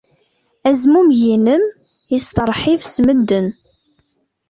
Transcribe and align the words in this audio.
Azmumeg-nnem 0.69 1.63
yesteṛḥib 2.11 2.81
s 2.93 2.95
medden. 3.05 3.47